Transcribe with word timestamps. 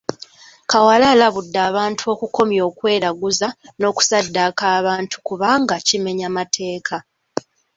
Kawala 0.71 1.05
alabudde 1.13 1.59
abantu 1.69 2.03
okukomya 2.13 2.61
okweraguza 2.69 3.47
n’okusaddaaka 3.79 4.65
abantu 4.79 5.15
kubanga 5.27 5.75
kimenya 5.87 6.27
mateeka. 6.37 6.97